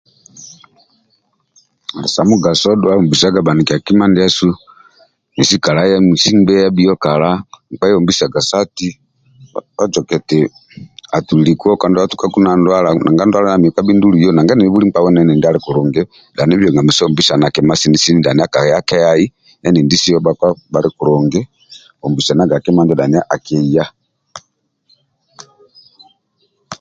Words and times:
Ali 1.97 2.07
sa 2.15 2.21
mugaso 2.29 2.69
dhua 2.81 2.99
ombisaga 3.01 3.39
bhanikia 3.45 3.85
kima 3.85 4.05
ndiasu 4.09 4.49
nesi 5.35 5.55
kala 5.63 5.81
nesi 6.07 6.27
ingbe 6.33 6.53
yabhio 6.63 6.95
kala 7.05 7.29
nkpa 7.71 7.85
yahombasaga 7.89 8.39
sati 8.49 8.89
ojoke 9.83 10.15
eti 10.19 10.39
atulili 11.15 11.53
kuwo 11.59 11.73
kandi 11.81 11.97
atukaku 11.99 12.39
na 12.41 12.51
ndwala 12.59 12.89
nanga 13.03 13.25
endindi 13.83 14.65
buli 14.73 14.85
nkpa 14.87 14.99
ali 15.49 15.59
kulungi 15.65 16.01
dhani 16.35 16.53
bigambo 16.59 16.91
sa 16.93 17.07
ombisanaga 17.09 17.59
sini 17.81 17.97
sini 18.03 18.19
dhani 18.25 18.41
akaya 18.45 18.79
kehai 18.89 19.25
endindi 19.65 19.95
sio 20.03 20.17
vhakpa 20.25 20.47
bhali 20.71 20.89
kulungi 20.97 21.41
ombisanaga 22.05 22.63
kima 22.63 22.81
injo 22.83 22.95
dhani 22.99 23.17
akehiya 23.35 23.83